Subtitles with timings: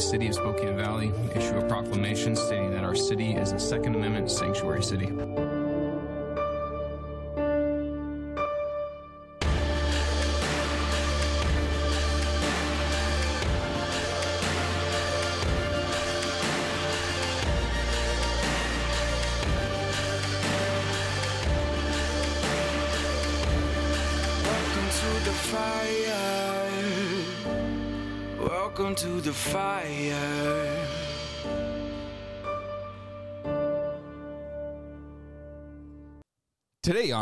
[0.00, 3.96] the City of Spokane Valley issue a proclamation stating that our city is a Second
[3.96, 5.10] Amendment sanctuary city.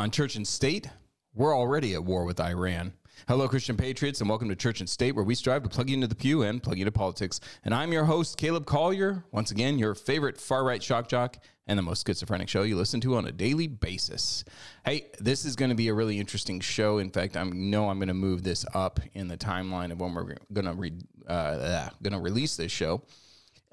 [0.09, 0.89] On Church and State,
[1.35, 2.95] we're already at war with Iran.
[3.29, 5.95] Hello, Christian Patriots, and welcome to Church and State, where we strive to plug you
[5.95, 7.41] into the pew and plug you into politics.
[7.63, 11.37] And I'm your host, Caleb Collier, once again, your favorite far right shock jock
[11.67, 14.47] and the most schizophrenic show you listen to on a daily basis.
[14.83, 16.97] Hey, this is going to be a really interesting show.
[16.97, 20.15] In fact, I know I'm going to move this up in the timeline of when
[20.15, 23.03] we're going to re- uh, going to release this show.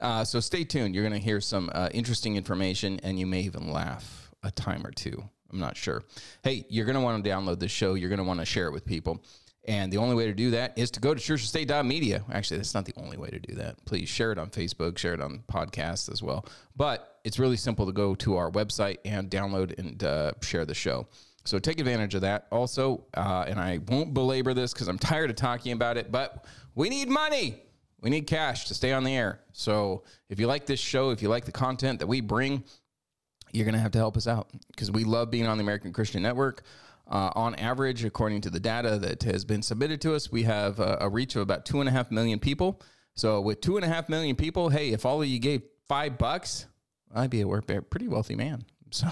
[0.01, 0.95] Uh, so stay tuned.
[0.95, 4.85] You're going to hear some uh, interesting information, and you may even laugh a time
[4.85, 5.29] or two.
[5.51, 6.03] I'm not sure.
[6.43, 7.93] Hey, you're going to want to download this show.
[7.93, 9.23] You're going to want to share it with people.
[9.67, 12.23] And the only way to do that is to go to churchandstate.media.
[12.31, 13.83] Actually, that's not the only way to do that.
[13.85, 16.45] Please share it on Facebook, share it on podcasts as well.
[16.75, 20.75] But it's really simple to go to our website and download and uh, share the
[20.75, 21.07] show.
[21.45, 22.47] So take advantage of that.
[22.51, 26.45] Also, uh, and I won't belabor this because I'm tired of talking about it, but
[26.75, 27.61] we need money.
[28.01, 29.39] We need cash to stay on the air.
[29.51, 32.63] So if you like this show, if you like the content that we bring,
[33.55, 35.93] you're going to have to help us out because we love being on the American
[35.93, 36.63] Christian Network.
[37.07, 40.79] Uh, on average, according to the data that has been submitted to us, we have
[40.79, 42.81] a, a reach of about two and a half million people.
[43.13, 46.17] So, with two and a half million people, hey, if all of you gave five
[46.17, 46.65] bucks,
[47.13, 48.65] I'd be a pretty wealthy man.
[48.91, 49.09] So,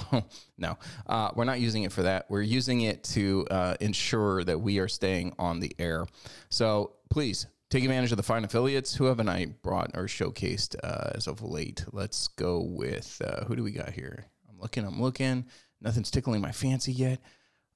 [0.57, 2.27] no, uh, we're not using it for that.
[2.29, 6.05] We're using it to uh, ensure that we are staying on the air.
[6.47, 8.95] So, please take advantage of the fine affiliates.
[8.95, 11.83] Who haven't I brought or showcased uh, as of late?
[11.91, 14.27] Let's go with uh, who do we got here?
[14.63, 15.43] Looking, I'm looking.
[15.81, 17.19] Nothing's tickling my fancy yet.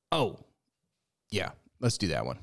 [0.10, 0.40] Oh,
[1.30, 1.50] yeah,
[1.82, 2.40] let's do that one.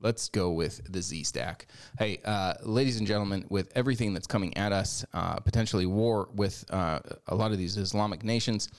[0.00, 1.66] Let's go with the Z Stack.
[1.98, 6.64] Hey, uh, ladies and gentlemen, with everything that's coming at us, uh, potentially war with
[6.70, 8.70] uh, a lot of these Islamic nations,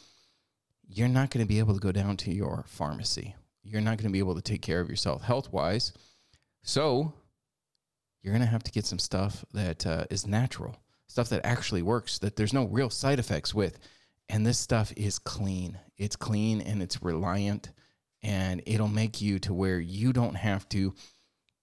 [0.88, 3.36] you're not going to be able to go down to your pharmacy.
[3.62, 5.94] You're not going to be able to take care of yourself health wise.
[6.64, 7.14] So,
[8.24, 10.76] you're going to have to get some stuff that uh, is natural,
[11.06, 13.78] stuff that actually works, that there's no real side effects with.
[14.30, 15.78] And this stuff is clean.
[15.98, 17.72] It's clean and it's reliant,
[18.24, 20.94] and it'll make you to where you don't have to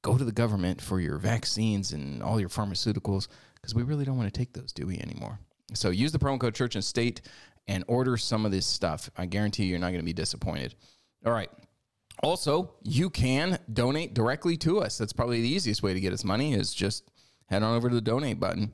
[0.03, 4.17] go to the government for your vaccines and all your pharmaceuticals because we really don't
[4.17, 5.39] want to take those, do we, anymore?
[5.75, 7.23] So use the promo code Church and State
[7.69, 9.11] and order some of this stuff.
[9.17, 10.75] I guarantee you're not going to be disappointed.
[11.25, 11.51] All right.
[12.23, 14.99] Also, you can donate directly to us.
[14.99, 17.09] That's probably the easiest way to get us money is just
[17.47, 18.73] head on over to the donate button.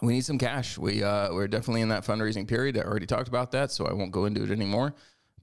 [0.00, 0.78] We need some cash.
[0.78, 2.76] We uh, we're definitely in that fundraising period.
[2.78, 4.94] I already talked about that, so I won't go into it anymore.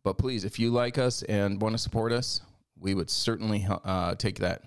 [0.04, 2.42] But please, if you like us and want to support us,
[2.80, 4.64] we would certainly uh, take that.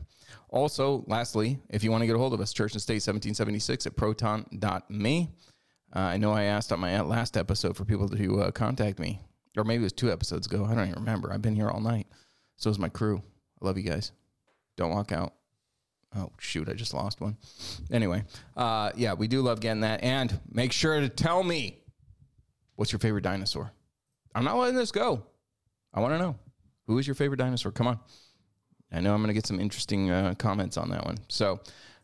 [0.51, 3.87] Also, lastly, if you want to get a hold of us, Church and State 1776
[3.87, 5.31] at proton.me.
[5.95, 9.21] Uh, I know I asked on my last episode for people to uh, contact me,
[9.57, 10.65] or maybe it was two episodes ago.
[10.65, 11.33] I don't even remember.
[11.33, 12.07] I've been here all night.
[12.57, 13.23] So is my crew.
[13.63, 14.13] I love you guys.
[14.77, 15.35] Don't walk out.
[16.17, 16.69] Oh, shoot.
[16.69, 17.37] I just lost one.
[17.91, 18.25] Anyway,
[18.57, 20.03] uh, yeah, we do love getting that.
[20.03, 21.79] And make sure to tell me
[22.77, 23.73] what's your favorite dinosaur.
[24.35, 25.23] I'm not letting this go.
[25.93, 26.37] I want to know
[26.87, 27.73] who is your favorite dinosaur?
[27.73, 27.99] Come on.
[28.91, 31.19] I know I'm going to get some interesting uh, comments on that one.
[31.29, 31.61] So,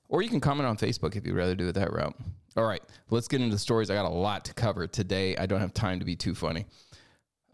[0.08, 2.14] or you can comment on Facebook if you'd rather do it that route.
[2.56, 3.90] All right, let's get into the stories.
[3.90, 5.36] I got a lot to cover today.
[5.36, 6.66] I don't have time to be too funny.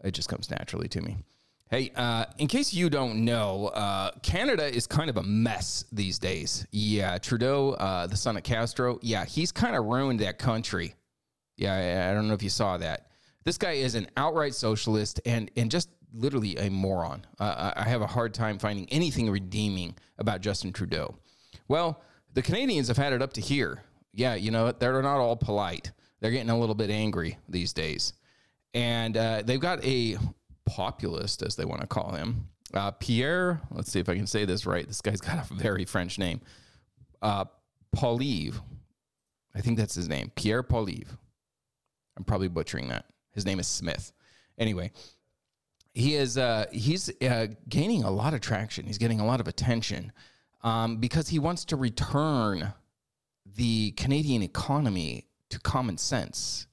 [0.03, 1.17] It just comes naturally to me.
[1.71, 6.19] Hey, uh, in case you don't know, uh, Canada is kind of a mess these
[6.19, 6.67] days.
[6.71, 10.95] Yeah, Trudeau, uh, the son of Castro, yeah, he's kind of ruined that country.
[11.55, 13.07] Yeah, I, I don't know if you saw that.
[13.45, 17.25] This guy is an outright socialist and and just literally a moron.
[17.39, 21.15] I have a hard time finding anything redeeming about Justin Trudeau.
[21.69, 22.01] Well,
[22.33, 23.81] the Canadians have had it up to here.
[24.13, 25.93] Yeah, you know, they're not all polite.
[26.19, 28.11] They're getting a little bit angry these days.
[28.73, 30.17] And uh, they've got a
[30.65, 33.61] populist, as they want to call him, uh, Pierre.
[33.71, 34.87] Let's see if I can say this right.
[34.87, 36.41] This guy's got a very French name.
[37.21, 37.45] Uh,
[37.95, 38.61] Poilievre.
[39.53, 40.31] I think that's his name.
[40.35, 41.17] Pierre Paulive.
[42.17, 43.05] I'm probably butchering that.
[43.31, 44.13] His name is Smith.
[44.57, 44.91] Anyway,
[45.93, 48.85] he is uh, he's uh, gaining a lot of traction.
[48.85, 50.11] He's getting a lot of attention
[50.63, 52.73] um, because he wants to return
[53.45, 56.67] the Canadian economy to common sense.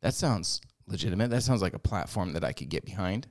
[0.00, 1.30] That sounds legitimate.
[1.30, 3.26] That sounds like a platform that I could get behind.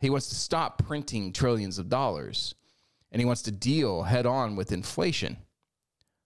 [0.00, 2.54] He wants to stop printing trillions of dollars
[3.10, 5.38] and he wants to deal head on with inflation.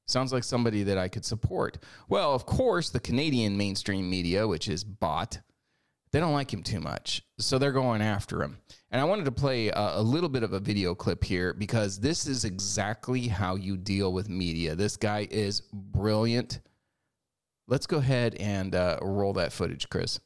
[0.06, 1.79] Sounds like somebody that I could support.
[2.09, 5.38] Well, of course, the Canadian mainstream media, which is bought,
[6.11, 7.23] they don't like him too much.
[7.38, 8.59] So they're going after him.
[8.91, 12.00] And I wanted to play a, a, little bit of a video clip here because
[12.00, 14.75] this is exactly how you deal with media.
[14.75, 16.59] This guy is brilliant.
[17.69, 20.19] Let's go ahead and uh, roll that footage, Chris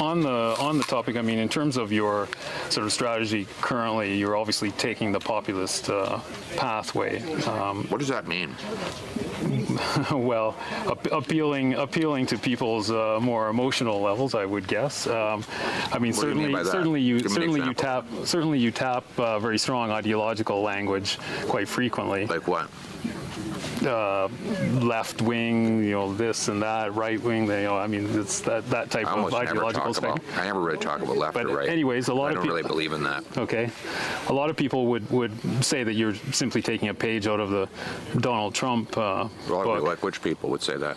[0.00, 2.28] on the on the topic, I mean, in terms of your
[2.68, 6.20] sort of strategy currently, you're obviously taking the populist uh,
[6.56, 7.20] pathway.
[7.44, 8.54] Um, what does that mean?
[10.12, 10.56] well,
[11.12, 15.06] appealing appealing to people's uh, more emotional levels, I would guess.
[15.06, 15.44] Um,
[15.92, 19.58] I mean, what certainly, you certainly you certainly you tap certainly you tap uh, very
[19.58, 22.26] strong ideological language quite frequently.
[22.26, 22.68] Like what?
[23.82, 24.28] Uh,
[24.80, 27.46] left wing, you know, this and that, right wing.
[27.46, 30.26] They, you know, I mean, it's that, that type of ideological spectrum.
[30.36, 31.68] I never really talk about left but or right.
[31.68, 33.24] Anyways, a lot I of don't people really believe in that.
[33.38, 33.70] Okay,
[34.28, 35.32] a lot of people would would
[35.64, 37.68] say that you're simply taking a page out of the
[38.18, 39.82] Donald Trump uh, book.
[39.82, 40.96] Like which people would say that?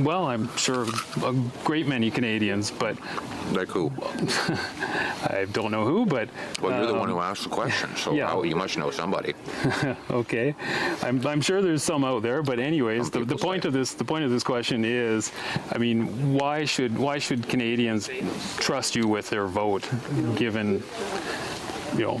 [0.00, 0.86] Well, I'm sure
[1.24, 1.32] a
[1.64, 2.96] great many Canadians, but
[3.52, 3.92] like who?
[5.28, 6.28] I don't know who, but
[6.60, 8.42] well, you're um, the one who um, asked the question, so yeah.
[8.42, 9.34] you must know somebody.
[10.10, 10.54] okay,
[11.02, 13.68] I'm, I'm sure there's some out there, but anyways, the, the point say.
[13.68, 15.32] of this the point of this question is,
[15.72, 18.10] I mean, why should why should Canadians
[18.58, 19.88] trust you with their vote,
[20.36, 20.82] given
[21.94, 22.20] you know,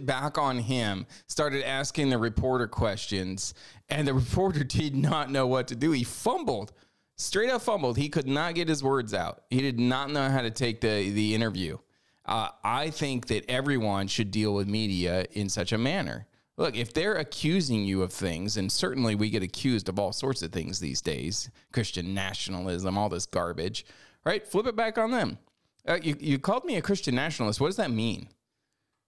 [0.05, 3.53] back on him, started asking the reporter questions,
[3.89, 5.91] and the reporter did not know what to do.
[5.91, 6.71] He fumbled,
[7.17, 7.97] straight up fumbled.
[7.97, 9.43] He could not get his words out.
[9.49, 11.77] He did not know how to take the, the interview.
[12.25, 16.27] Uh, I think that everyone should deal with media in such a manner.
[16.57, 20.43] Look, if they're accusing you of things, and certainly we get accused of all sorts
[20.43, 23.85] of things these days Christian nationalism, all this garbage,
[24.25, 24.45] right?
[24.45, 25.39] Flip it back on them.
[25.87, 27.59] Uh, you, you called me a Christian nationalist.
[27.59, 28.27] What does that mean?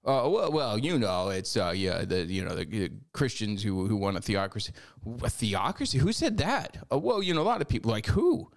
[0.05, 3.95] Uh, well, well, you know, it's uh, yeah, the you know the Christians who who
[3.95, 4.73] want a theocracy.
[5.23, 5.97] A theocracy?
[5.97, 6.77] Who said that?
[6.91, 8.51] Uh, well, you know, a lot of people like who,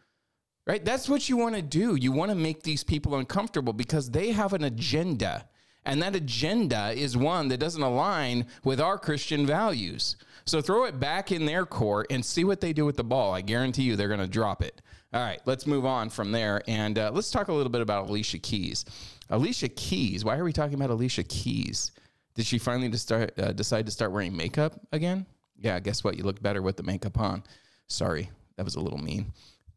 [0.67, 0.85] right?
[0.85, 1.95] That's what you want to do.
[1.95, 5.49] You want to make these people uncomfortable because they have an agenda,
[5.85, 10.17] and that agenda is one that doesn't align with our Christian values.
[10.47, 13.35] So throw it back in their court and see what they do with the ball.
[13.35, 14.81] I guarantee you they're going to drop it.
[15.13, 18.09] All right, let's move on from there and uh, let's talk a little bit about
[18.09, 18.85] Alicia Keys.
[19.31, 20.25] Alicia Keys.
[20.25, 21.93] Why are we talking about Alicia Keys?
[22.35, 25.27] Did she finally to start, uh, decide to start wearing makeup again?
[25.59, 26.17] Yeah, guess what?
[26.17, 27.43] You look better with the makeup on.
[27.89, 29.33] Sorry, that was a little mean.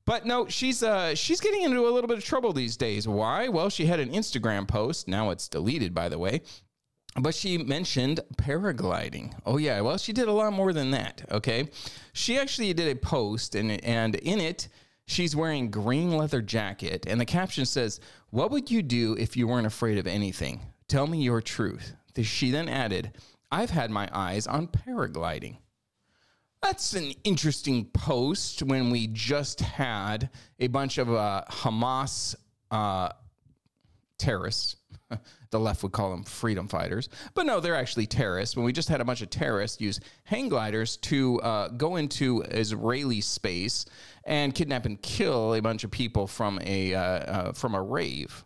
[0.06, 3.07] But no, she's uh, she's getting into a little bit of trouble these days.
[3.07, 3.48] Why?
[3.48, 5.07] Well, she had an Instagram post.
[5.07, 6.42] Now it's deleted, by the way.
[7.15, 9.33] But she mentioned paragliding.
[9.45, 11.25] Oh yeah, well she did a lot more than that.
[11.31, 11.69] Okay,
[12.13, 14.69] she actually did a post, and and in it
[15.09, 19.47] She's wearing green leather jacket, and the caption says, "What would you do if you
[19.47, 20.71] weren't afraid of anything?
[20.87, 23.18] Tell me your truth." She then added,
[23.51, 25.57] "I've had my eyes on paragliding."
[26.61, 32.35] That's an interesting post when we just had a bunch of uh, Hamas
[32.69, 33.09] uh,
[34.19, 34.75] terrorists
[35.51, 37.09] the left would call them freedom fighters.
[37.33, 38.56] But no, they're actually terrorists.
[38.56, 42.42] When we just had a bunch of terrorists use hang gliders to uh, go into
[42.42, 43.85] Israeli space
[44.25, 48.45] and kidnap and kill a bunch of people from a uh, uh, from a rave.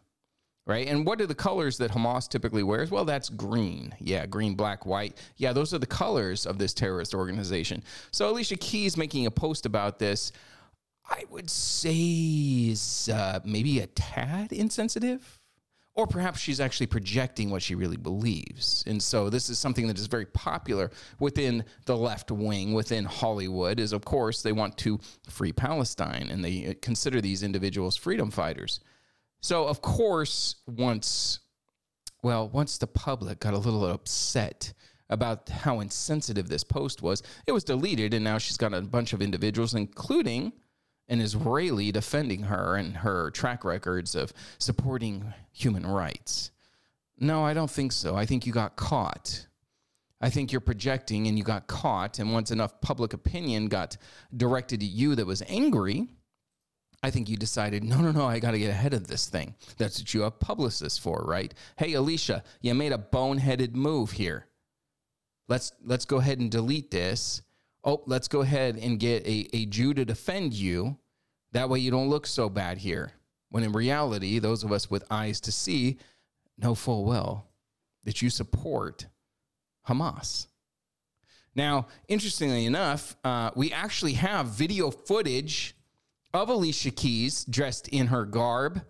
[0.65, 0.87] Right.
[0.87, 2.89] And what are the colors that Hamas typically wears?
[2.89, 3.93] Well, that's green.
[3.99, 5.17] Yeah, green, black, white.
[5.35, 7.83] Yeah, those are the colors of this terrorist organization.
[8.11, 10.31] So Alicia Keys making a post about this,
[11.05, 15.37] I would say is uh, maybe a tad insensitive
[15.95, 18.83] or perhaps she's actually projecting what she really believes.
[18.87, 23.79] And so this is something that is very popular within the left wing, within Hollywood,
[23.79, 28.31] is of course they want to free Palestine and they uh, consider these individuals freedom
[28.31, 28.79] fighters.
[29.41, 31.39] So of course, once
[32.23, 34.73] well, once the public got a little upset
[35.09, 39.13] about how insensitive this post was, it was deleted and now she's got a bunch
[39.13, 40.53] of individuals including
[41.07, 46.51] an Israeli defending her and her track records of supporting human rights.
[47.19, 48.15] No, I don't think so.
[48.15, 49.47] I think you got caught.
[50.21, 52.19] I think you're projecting and you got caught.
[52.19, 53.97] And once enough public opinion got
[54.35, 56.07] directed at you that was angry,
[57.03, 59.55] I think you decided, no, no, no, I got to get ahead of this thing.
[59.77, 61.53] That's what you have publicists for, right?
[61.75, 64.47] Hey, Alicia, you made a boneheaded move here.
[65.49, 67.41] Let's let's go ahead and delete this
[67.83, 70.97] oh, let's go ahead and get a, a Jew to defend you.
[71.51, 73.11] That way you don't look so bad here.
[73.49, 75.97] When in reality, those of us with eyes to see
[76.57, 77.47] know full well
[78.03, 79.07] that you support
[79.87, 80.47] Hamas.
[81.55, 85.75] Now, interestingly enough, uh, we actually have video footage
[86.33, 88.81] of Alicia Keys dressed in her garb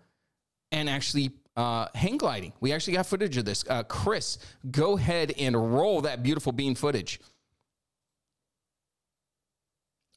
[0.72, 2.52] and actually uh, hang gliding.
[2.60, 3.64] We actually got footage of this.
[3.68, 4.38] Uh, Chris,
[4.70, 7.20] go ahead and roll that beautiful bean footage.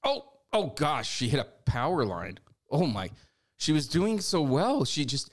[0.04, 0.24] Oh,
[0.54, 2.40] oh gosh, she hit a power line.
[2.70, 3.10] Oh my,
[3.58, 4.86] she was doing so well.
[4.86, 5.32] She just,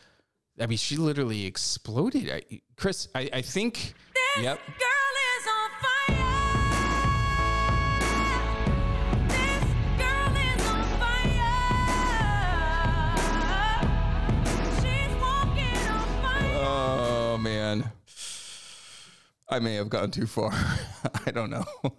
[0.61, 2.30] I mean, she literally exploded.
[2.30, 3.94] I, Chris, I, I think,
[4.40, 4.59] yep.
[4.66, 6.18] Girl is on fire.
[9.28, 9.64] This
[9.99, 11.56] girl is on fire.
[14.80, 16.62] She's walking on fire.
[16.66, 17.90] Oh man,
[19.49, 20.52] I may have gone too far.
[21.26, 21.64] I don't know.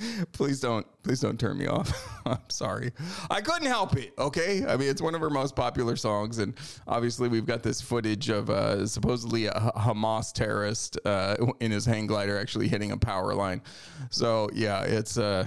[0.32, 1.92] please don't, please don't turn me off.
[2.26, 2.92] I'm sorry.
[3.30, 4.12] I couldn't help it.
[4.18, 6.54] Okay, I mean it's one of her most popular songs, and
[6.86, 12.06] obviously we've got this footage of uh, supposedly a Hamas terrorist uh, in his hang
[12.06, 13.62] glider actually hitting a power line.
[14.10, 15.46] So yeah, it's uh,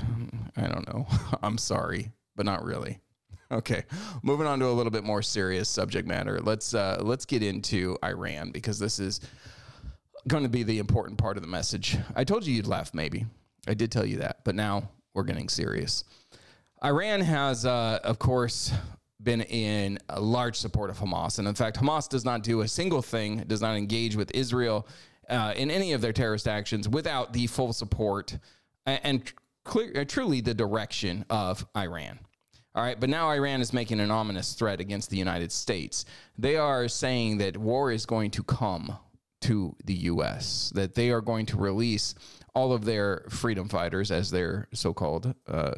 [0.58, 1.08] I don't know.
[1.44, 3.00] I'm sorry, but not really.
[3.52, 3.84] Okay,
[4.24, 6.40] moving on to a little bit more serious subject matter.
[6.40, 9.22] Let's uh, let's get into Iran because this is
[10.28, 11.98] going to be the important part of the message.
[12.16, 13.26] I told you you'd laugh, maybe.
[13.68, 16.04] I did tell you that, but now we're getting serious.
[16.84, 18.74] Iran has, uh, of course,
[19.22, 23.02] been in large support of Hamas, and in fact, Hamas does not do a single
[23.02, 24.88] thing, does not engage with Israel
[25.30, 28.38] uh, in any of their terrorist actions without the full support
[28.86, 29.32] and
[29.64, 32.20] clear, uh, truly the direction of Iran.
[32.76, 36.06] All right, but now Iran is making an ominous threat against the United States.
[36.38, 38.98] They are saying that war is going to come
[39.42, 42.16] to the U.S., that they are going to release
[42.56, 45.74] all of their freedom fighters, as they're so called, uh,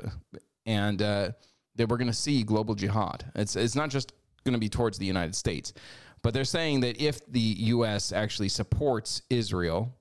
[0.65, 1.31] and uh,
[1.75, 3.25] that we're going to see global jihad.
[3.35, 4.13] It's, it's not just
[4.43, 5.73] going to be towards the United States,
[6.21, 8.11] but they're saying that if the U.S.
[8.11, 9.93] actually supports Israel,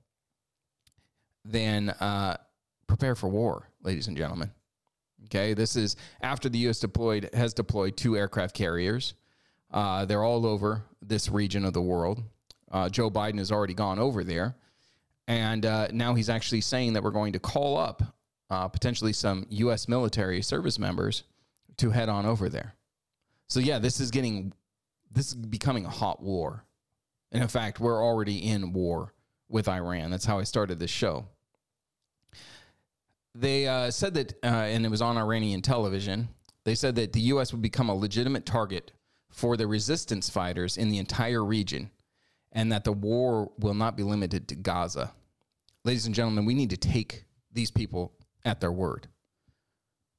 [1.43, 2.37] then uh,
[2.87, 4.51] prepare for war, ladies and gentlemen.
[5.25, 6.79] Okay, this is after the U.S.
[6.79, 9.15] deployed has deployed two aircraft carriers.
[9.71, 12.23] Uh, they're all over this region of the world.
[12.71, 14.55] Uh, Joe Biden has already gone over there,
[15.27, 18.03] and uh, now he's actually saying that we're going to call up
[18.49, 19.87] uh, potentially some U.S.
[19.87, 21.23] military service members
[21.77, 22.75] to head on over there.
[23.47, 24.53] So yeah, this is getting
[25.11, 26.63] this is becoming a hot war,
[27.31, 29.13] and in fact, we're already in war
[29.49, 30.11] with Iran.
[30.11, 31.25] That's how I started this show
[33.35, 36.29] they uh, said that, uh, and it was on Iranian television,
[36.63, 37.51] they said that the U.S.
[37.51, 38.93] would become a legitimate target
[39.29, 41.91] for the resistance fighters in the entire region
[42.55, 45.13] and that the war will not be limited to Gaza.
[45.83, 49.07] Ladies and gentlemen, we need to take these people at their word.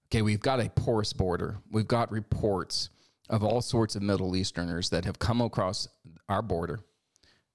[0.06, 1.58] Okay, we've got a porous border.
[1.72, 2.90] We've got reports
[3.28, 5.88] of all sorts of Middle Easterners that have come across
[6.28, 6.78] our border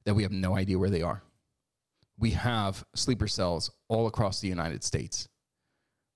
[0.04, 1.24] that we have no idea where they are.
[2.20, 5.30] We have sleeper cells all across the United States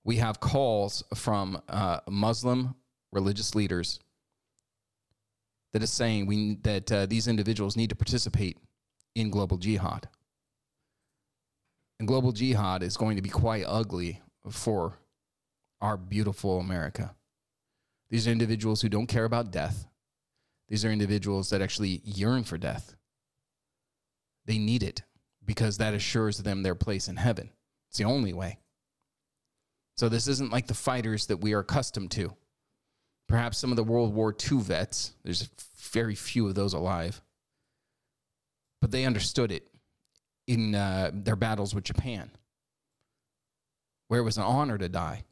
[0.06, 2.76] we have calls from uh, Muslim
[3.12, 3.98] religious leaders
[5.76, 8.56] that is saying we, that uh, these individuals need to participate
[9.14, 10.08] in global jihad.
[11.98, 14.94] And global jihad is going to be quite ugly for
[15.82, 17.14] our beautiful America.
[18.08, 19.86] These are individuals who don't care about death.
[20.70, 22.96] These are individuals that actually yearn for death.
[24.46, 25.02] They need it
[25.44, 27.50] because that assures them their place in heaven.
[27.90, 28.60] It's the only way.
[29.98, 32.34] So this isn't like the fighters that we are accustomed to.
[33.28, 35.48] Perhaps some of the World War II vets, there's
[35.90, 37.20] very few of those alive,
[38.80, 39.66] but they understood it
[40.46, 42.30] in uh, their battles with Japan,
[44.08, 45.24] where it was an honor to die.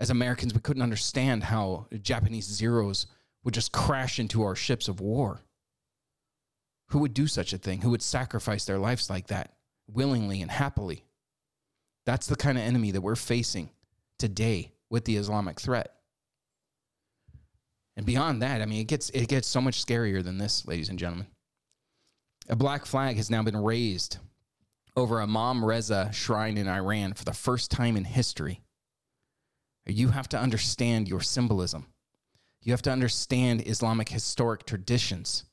[0.00, 3.06] As Americans, we couldn't understand how Japanese Zeros
[3.44, 5.40] would just crash into our ships of war.
[6.88, 7.80] Who would do such a thing?
[7.80, 9.54] Who would sacrifice their lives like that,
[9.86, 11.04] willingly and happily?
[12.04, 13.70] That's the kind of enemy that we're facing
[14.18, 15.95] today with the Islamic threat.
[17.96, 20.88] And beyond that, I mean, it gets it gets so much scarier than this, ladies
[20.88, 21.26] and gentlemen.
[22.48, 24.18] A black flag has now been raised
[24.94, 28.62] over Imam Reza shrine in Iran for the first time in history.
[29.86, 31.86] You have to understand your symbolism.
[32.62, 35.44] You have to understand Islamic historic traditions.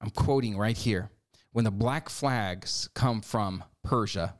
[0.00, 1.10] I'm quoting right here.
[1.52, 4.34] When the black flags come from Persia,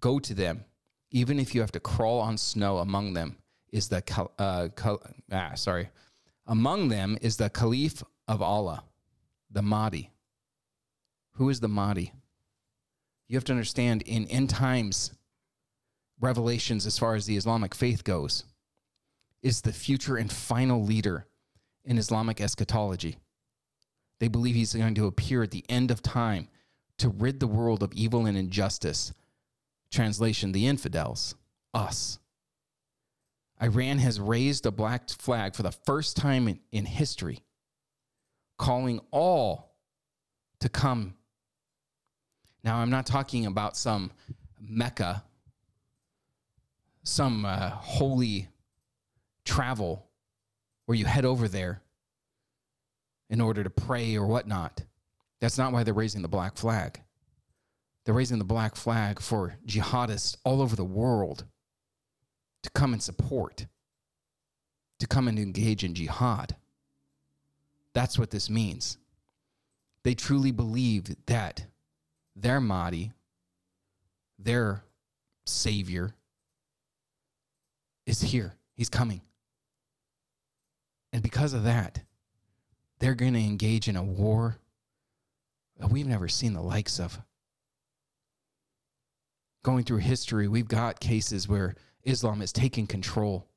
[0.00, 0.64] go to them,
[1.10, 3.36] even if you have to crawl on snow among them,
[3.72, 4.02] is the,
[4.38, 4.68] uh,
[5.32, 5.88] ah, sorry,
[6.46, 8.84] among them is the Caliph of Allah,
[9.50, 10.10] the Mahdi.
[11.32, 12.12] Who is the Mahdi?
[13.28, 15.14] You have to understand in end times,
[16.20, 18.44] revelations as far as the Islamic faith goes,
[19.42, 21.26] is the future and final leader
[21.84, 23.16] in Islamic eschatology.
[24.20, 26.48] They believe he's going to appear at the end of time
[26.98, 29.12] to rid the world of evil and injustice.
[29.90, 31.34] Translation the infidels,
[31.74, 32.18] us.
[33.62, 37.38] Iran has raised a black flag for the first time in, in history,
[38.58, 39.76] calling all
[40.60, 41.14] to come.
[42.64, 44.10] Now, I'm not talking about some
[44.60, 45.22] Mecca,
[47.04, 48.48] some uh, holy
[49.44, 50.08] travel
[50.86, 51.82] where you head over there
[53.30, 54.82] in order to pray or whatnot.
[55.40, 57.00] That's not why they're raising the black flag.
[58.04, 61.44] They're raising the black flag for jihadists all over the world
[62.62, 63.66] to come and support,
[65.00, 66.56] to come and engage in jihad.
[67.94, 68.98] That's what this means.
[70.04, 71.66] They truly believe that
[72.34, 73.12] their Mahdi,
[74.38, 74.82] their
[75.46, 76.14] savior,
[78.06, 78.54] is here.
[78.74, 79.20] He's coming.
[81.12, 82.02] And because of that,
[82.98, 84.56] they're going to engage in a war
[85.78, 87.20] that we've never seen the likes of.
[89.62, 93.48] Going through history, we've got cases where Islam has taken control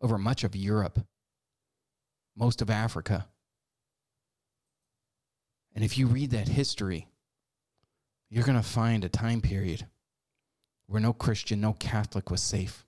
[0.00, 0.98] over much of Europe,
[2.36, 3.26] most of Africa.
[5.74, 7.08] And if you read that history,
[8.30, 9.86] you're going to find a time period
[10.86, 12.84] where no Christian, no Catholic was safe.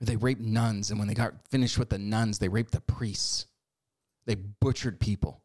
[0.00, 3.46] They raped nuns, and when they got finished with the nuns, they raped the priests.
[4.26, 5.42] They butchered people.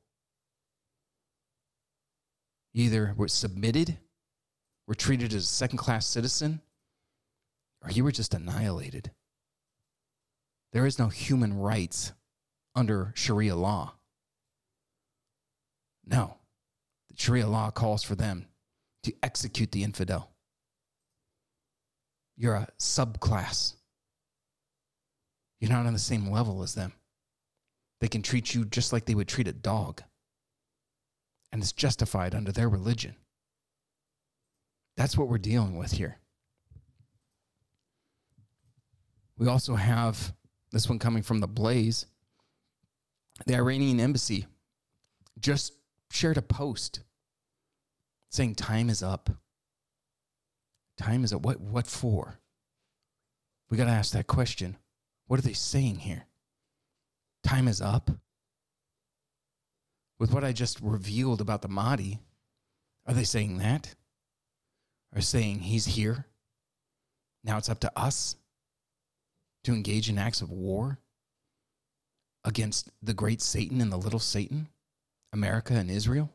[2.73, 3.97] Either were submitted,
[4.87, 6.61] were treated as a second class citizen,
[7.83, 9.11] or you were just annihilated.
[10.71, 12.13] There is no human rights
[12.75, 13.95] under Sharia law.
[16.05, 16.37] No.
[17.09, 18.47] The Sharia law calls for them
[19.03, 20.31] to execute the infidel.
[22.35, 23.75] You're a subclass.
[25.59, 26.93] You're not on the same level as them.
[28.01, 30.01] They can treat you just like they would treat a dog.
[31.51, 33.15] And it's justified under their religion.
[34.97, 36.17] That's what we're dealing with here.
[39.37, 40.33] We also have
[40.71, 42.05] this one coming from the Blaze.
[43.45, 44.45] The Iranian embassy
[45.39, 45.73] just
[46.11, 47.01] shared a post
[48.29, 49.29] saying time is up.
[50.97, 51.41] Time is up.
[51.41, 52.39] What what for?
[53.69, 54.77] We got to ask that question.
[55.27, 56.25] What are they saying here?
[57.43, 58.11] Time is up.
[60.19, 62.19] With what I just revealed about the Mahdi,
[63.07, 63.95] are they saying that?
[65.15, 66.27] Are saying he's here?
[67.43, 68.35] Now it's up to us
[69.63, 70.99] to engage in acts of war
[72.43, 74.67] against the great Satan and the little Satan,
[75.31, 76.29] America and Israel?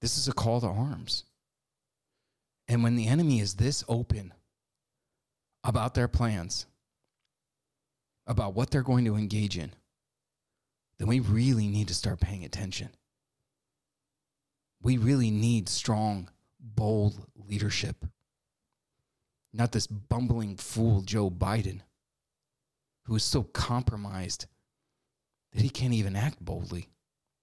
[0.00, 1.24] This is a call to arms.
[2.68, 4.32] And when the enemy is this open
[5.64, 6.66] about their plans,
[8.26, 9.72] about what they're going to engage in,
[10.98, 12.90] then we really need to start paying attention.
[14.82, 16.28] We really need strong,
[16.60, 18.04] bold leadership.
[19.58, 21.80] Not this bumbling fool, Joe Biden,
[23.06, 24.46] who is so compromised
[25.52, 26.88] that he can't even act boldly.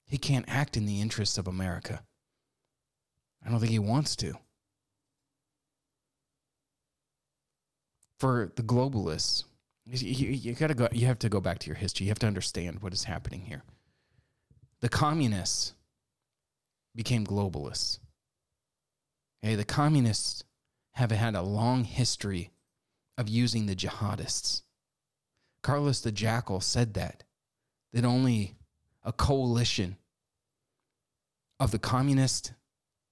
[0.06, 2.02] He can't act in the interests of America.
[3.44, 4.32] I don't think he wants to.
[8.18, 9.44] For the globalists,
[9.84, 10.88] you, you, gotta go.
[10.90, 12.06] You have to go back to your history.
[12.06, 13.62] You have to understand what is happening here.
[14.80, 15.74] The communists
[16.94, 17.98] became globalists.
[19.44, 20.44] Okay, the communists
[20.96, 22.50] have had a long history
[23.18, 24.62] of using the jihadists.
[25.62, 27.22] Carlos the Jackal said that
[27.92, 28.56] that only
[29.04, 29.98] a coalition
[31.60, 32.52] of the communists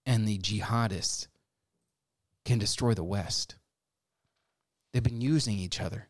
[0.06, 1.26] and the jihadists
[2.46, 3.56] can destroy the West.
[4.92, 6.08] They've been using each other.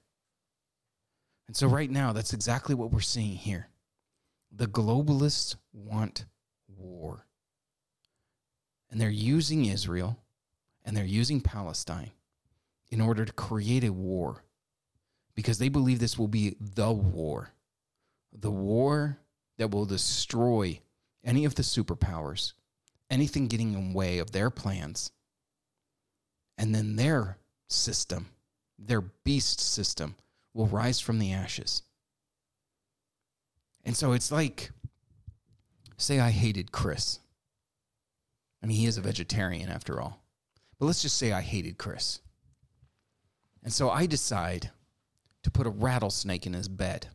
[1.48, 3.68] And so, right now, that's exactly what we're seeing here.
[4.52, 6.24] The globalists want
[6.68, 7.26] war.
[8.90, 10.23] And they're using Israel
[10.84, 12.10] and they're using Palestine
[12.90, 14.44] in order to create a war
[15.34, 17.50] because they believe this will be the war.
[18.32, 19.18] The war
[19.58, 20.80] that will destroy
[21.24, 22.52] any of the superpowers,
[23.10, 25.10] anything getting in the way of their plans.
[26.58, 28.26] And then their system,
[28.78, 30.14] their beast system,
[30.52, 31.82] will rise from the ashes.
[33.84, 34.70] And so it's like,
[35.96, 37.18] say, I hated Chris.
[38.62, 40.23] I mean, he is a vegetarian after all.
[40.84, 42.20] But let's just say I hated Chris.
[43.62, 44.70] And so I decide
[45.42, 47.06] to put a rattlesnake in his bed.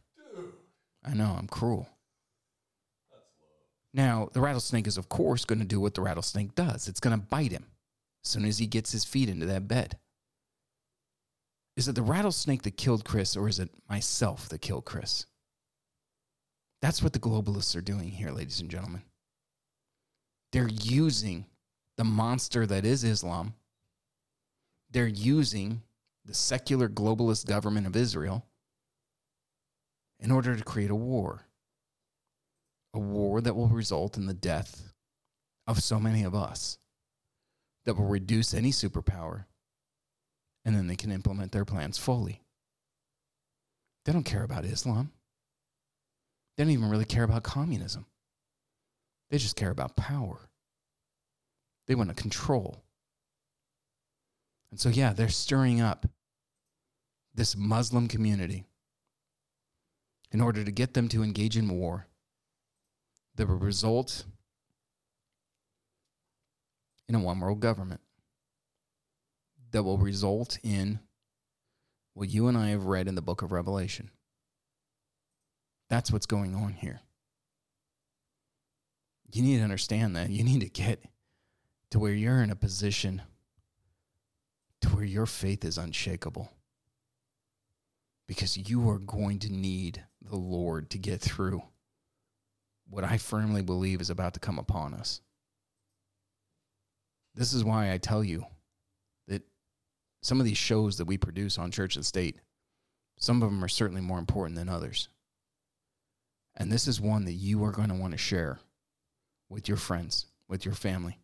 [1.06, 1.88] I know, I'm cruel.
[3.94, 7.16] Now, the rattlesnake is, of course, going to do what the rattlesnake does it's going
[7.16, 7.68] to bite him.
[8.24, 10.00] as soon as he gets his feet into that bed.
[11.78, 15.28] Is it the rattlesnake that killed Chris, or is it myself that killed Chris?
[16.82, 19.04] That's what the globalists are doing here, ladies and gentlemen.
[20.54, 21.46] They're using
[21.98, 23.54] the monster that is Islam.
[24.92, 25.82] They're using
[26.26, 28.46] the secular globalist government of Israel
[30.20, 31.46] in order to create a war.
[32.94, 34.94] A war that will result in the death
[35.68, 36.80] of so many of us,
[37.86, 39.46] that will reduce any superpower,
[40.66, 42.42] and then they can implement their plans fully.
[44.06, 45.12] They don't care about Islam.
[46.58, 48.08] They don't even really care about communism.
[49.30, 50.50] They just care about power.
[51.88, 52.84] They want to control.
[54.72, 56.06] And so, yeah, they're stirring up
[57.34, 58.66] this Muslim community
[60.32, 62.08] in order to get them to engage in war
[63.36, 64.26] that will result
[67.08, 68.02] in a one world government
[69.72, 71.00] that will result in
[72.14, 74.12] what you and I have read in the book of Revelation.
[75.90, 77.02] That's what's going on here.
[79.32, 80.30] You need to understand that.
[80.30, 81.04] You need to get
[81.92, 83.22] to where you're in a position
[84.82, 86.52] to where your faith is unshakable.
[88.28, 91.64] Because you are going to need the Lord to get through
[92.90, 95.22] what I firmly believe is about to come upon us.
[97.36, 98.46] This is why I tell you
[99.28, 99.44] that
[100.22, 102.40] some of these shows that we produce on Church and State,
[103.18, 105.10] some of them are certainly more important than others.
[106.56, 108.60] And this is one that you are going to want to share
[109.50, 111.20] with your friends, with your family.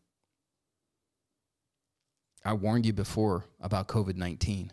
[2.46, 4.72] I warned you before about COVID 19.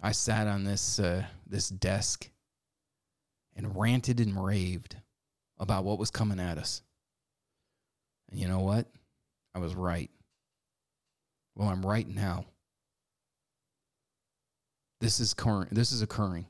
[0.00, 2.28] I sat on this, uh, this desk
[3.54, 4.96] and ranted and raved
[5.58, 6.82] about what was coming at us.
[8.30, 8.86] And you know what?
[9.54, 10.10] I was right.
[11.54, 12.46] Well, I'm right now.
[15.00, 15.74] This is current.
[15.74, 16.46] This is occurring.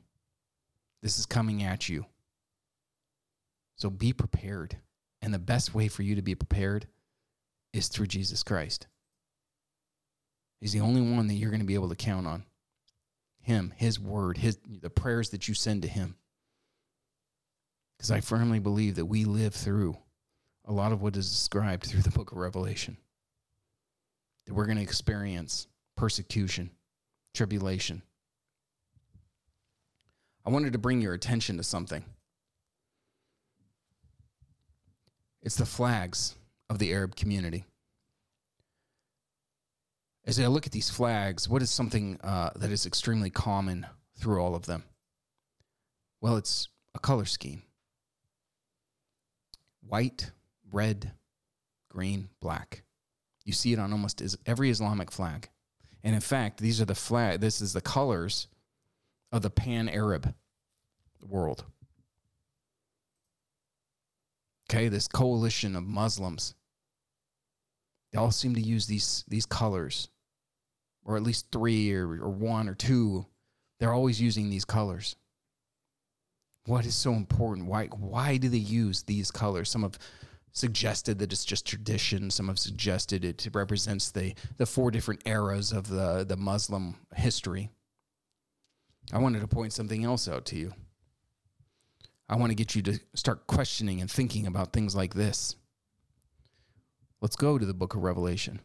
[1.01, 2.05] This is coming at you.
[3.75, 4.77] So be prepared.
[5.21, 6.87] And the best way for you to be prepared
[7.73, 8.87] is through Jesus Christ.
[10.63, 12.45] He's the only one that you're going to be able to count on.
[13.41, 16.15] Him, his word, his the prayers that you send to him.
[17.97, 19.97] Because I firmly believe that we live through
[20.63, 22.95] a lot of what is described through the book of Revelation.
[24.45, 26.69] That we're going to experience persecution,
[27.33, 28.01] tribulation.
[30.45, 32.05] I wanted to bring your attention to something.
[35.41, 36.35] It's the flags
[36.69, 37.65] of the Arab community.
[40.25, 43.85] As I look at these flags, what is something uh, that is extremely common
[44.17, 44.83] through all of them?
[46.21, 47.63] Well, it's a color scheme
[49.87, 50.31] white,
[50.71, 51.11] red,
[51.89, 52.83] green, black.
[53.45, 55.49] You see it on almost every Islamic flag.
[56.03, 58.47] And in fact, these are the flag, this is the colors
[59.31, 60.33] of the pan Arab
[61.27, 61.65] world.
[64.69, 66.55] Okay, this coalition of Muslims.
[68.11, 70.09] They all seem to use these these colors,
[71.05, 73.25] or at least three or, or one or two.
[73.79, 75.15] They're always using these colors.
[76.65, 77.67] What is so important?
[77.67, 79.69] Why why do they use these colors?
[79.69, 79.99] Some have
[80.53, 82.29] suggested that it's just tradition.
[82.29, 87.69] Some have suggested it represents the the four different eras of the the Muslim history.
[89.11, 90.73] I wanted to point something else out to you.
[92.29, 95.55] I want to get you to start questioning and thinking about things like this.
[97.19, 98.61] Let's go to the book of Revelation.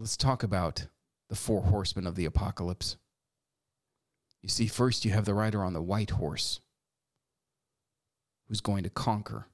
[0.00, 0.86] Let's talk about
[1.28, 2.96] the four horsemen of the apocalypse.
[4.40, 6.60] You see, first you have the rider on the white horse
[8.48, 9.48] who's going to conquer.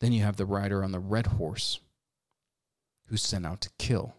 [0.00, 1.78] Then you have the rider on the red horse
[3.06, 4.16] who's sent out to kill.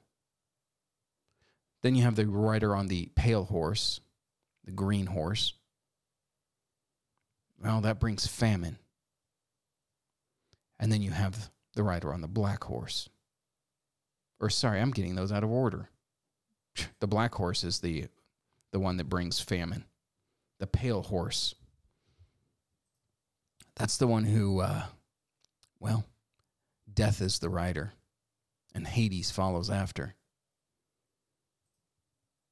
[1.82, 4.00] Then you have the rider on the pale horse,
[4.64, 5.56] the green horse.
[7.62, 8.78] Well, that brings famine.
[10.80, 13.10] And then you have the rider on the black horse.
[14.40, 15.90] Or sorry, I'm getting those out of order.
[17.00, 18.08] The black horse is the
[18.72, 19.86] the one that brings famine.
[20.60, 21.54] The pale horse.
[23.76, 24.86] That's the one who uh
[25.80, 26.06] well,
[26.92, 27.94] death is the rider
[28.74, 30.16] and Hades follows after.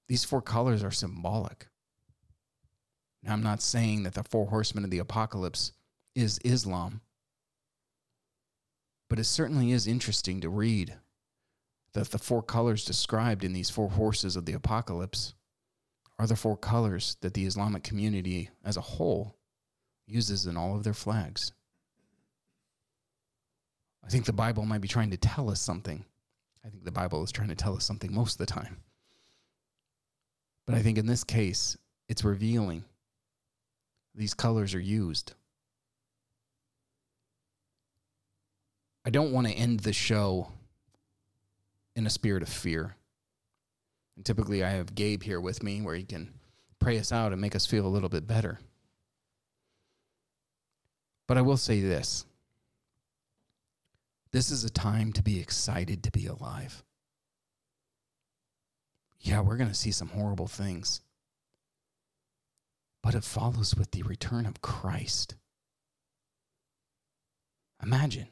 [0.08, 1.67] These four colors are symbolic.
[3.24, 5.72] Now, I'm not saying that the four horsemen of the apocalypse
[6.15, 7.02] is Islam,
[9.10, 10.96] but it certainly is interesting to read
[11.93, 15.34] that the four colors described in these four horses of the apocalypse
[16.17, 19.36] are the four colors that the Islamic community as a whole
[20.08, 21.51] uses in all of their flags.
[24.04, 26.06] I think the Bible might be trying to tell us something.
[26.65, 28.77] I think the Bible is trying to tell us something most of the time.
[30.65, 31.77] But I think in this case,
[32.08, 32.84] it's revealing.
[34.15, 35.34] These colors are used.
[39.06, 40.51] I don't want to end the show
[41.95, 42.95] in a spirit of fear.
[44.15, 46.34] And typically, I have Gabe here with me where he can
[46.80, 48.60] pray us out and make us feel a little bit better.
[51.27, 52.25] But I will say this
[54.32, 56.84] this is a time to be excited to be alive.
[59.19, 61.01] Yeah, we're going to see some horrible things.
[63.04, 65.36] But it follows with the return of Christ.
[67.84, 68.27] Imagine.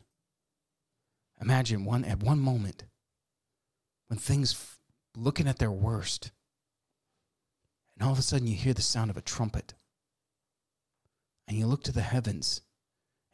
[1.41, 2.83] Imagine one at one moment
[4.09, 4.79] when things f-
[5.15, 6.31] looking at their worst
[7.95, 9.73] and all of a sudden you hear the sound of a trumpet
[11.47, 12.61] and you look to the heavens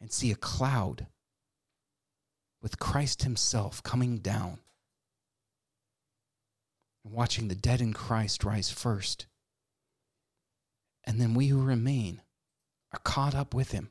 [0.00, 1.08] and see a cloud
[2.62, 4.58] with Christ himself coming down
[7.04, 9.26] and watching the dead in Christ rise first
[11.02, 12.22] and then we who remain
[12.92, 13.90] are caught up with him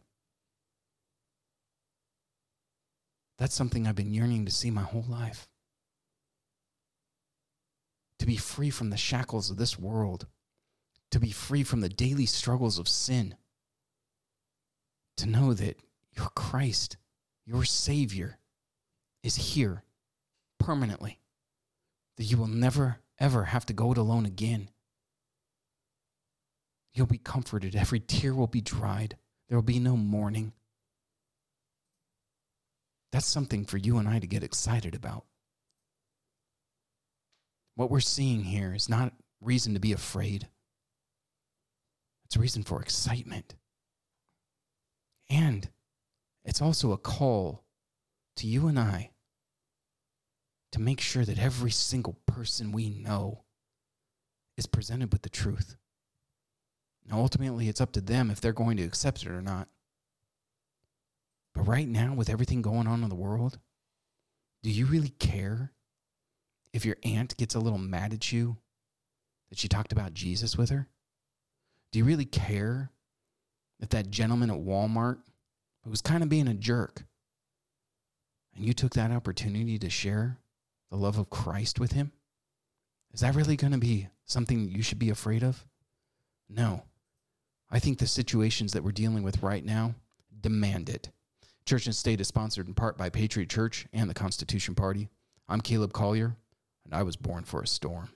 [3.37, 5.47] That's something I've been yearning to see my whole life.
[8.25, 10.25] To be free from the shackles of this world,
[11.11, 13.35] to be free from the daily struggles of sin,
[15.17, 15.77] to know that
[16.11, 16.97] your Christ,
[17.45, 18.39] your Savior,
[19.21, 19.83] is here
[20.59, 21.19] permanently,
[22.17, 24.71] that you will never, ever have to go it alone again.
[26.95, 29.17] You'll be comforted, every tear will be dried,
[29.49, 30.53] there will be no mourning.
[33.11, 35.25] That's something for you and I to get excited about.
[37.75, 40.47] What we're seeing here is not reason to be afraid,
[42.25, 43.55] it's a reason for excitement.
[45.29, 45.69] And
[46.43, 47.63] it's also a call
[48.37, 49.11] to you and I
[50.71, 53.43] to make sure that every single person we know
[54.57, 55.75] is presented with the truth.
[57.07, 59.67] Now, ultimately, it's up to them if they're going to accept it or not.
[61.53, 63.59] But right now, with everything going on in the world,
[64.63, 65.71] do you really care
[66.75, 68.57] if your aunt gets a little mad at you
[69.49, 70.89] that she talked about Jesus with her?
[71.91, 72.91] Do you really care
[73.79, 75.19] if that gentleman at Walmart
[75.83, 77.05] who was kind of being a jerk
[78.53, 80.37] and you took that opportunity to share
[80.91, 82.11] the love of Christ with him?
[83.13, 85.65] Is that really going to be something you should be afraid of?
[86.49, 86.83] No.
[87.71, 89.95] I think the situations that we're dealing with right now
[90.41, 91.09] demand it.
[91.65, 95.07] Church and State is sponsored in part by Patriot Church and the Constitution Party.
[95.47, 96.35] I'm Caleb Collier,
[96.85, 98.09] and I was born for a storm.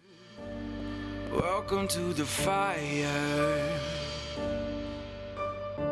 [1.31, 3.79] Welcome to the fire.